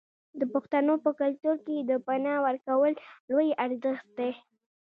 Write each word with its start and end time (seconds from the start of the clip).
د 0.39 0.41
پښتنو 0.53 0.93
په 1.03 1.11
کلتور 1.21 1.55
کې 1.65 1.77
د 1.79 1.91
پنا 2.05 2.35
ورکول 2.45 2.93
لوی 3.29 3.49
ارزښت 3.65 4.07
دی. 4.19 4.31